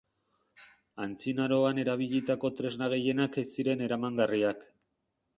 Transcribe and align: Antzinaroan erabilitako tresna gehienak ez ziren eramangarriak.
Antzinaroan 1.03 1.81
erabilitako 1.83 2.51
tresna 2.61 2.87
gehienak 2.93 3.37
ez 3.43 3.47
ziren 3.57 3.85
eramangarriak. 3.89 4.65